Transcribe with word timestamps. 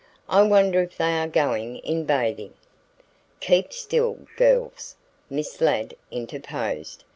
"I 0.27 0.41
wonder 0.41 0.81
if 0.81 0.97
they 0.97 1.15
are 1.19 1.27
going 1.27 1.77
in 1.77 2.05
bathing." 2.05 2.55
"Keep 3.39 3.71
still, 3.71 4.25
girls," 4.35 4.95
Miss 5.29 5.61
Ladd 5.61 5.93
interposed. 6.09 7.03